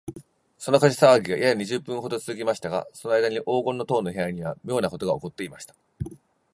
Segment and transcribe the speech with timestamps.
[0.57, 5.75] その火事さわぎが、やや二十分ほどもつづきましたが、そのあいだに黄金の塔の部屋には、みょうなことがおこっていました。